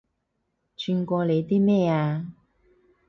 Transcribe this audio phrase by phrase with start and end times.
[0.77, 2.25] 串過你啲咩啊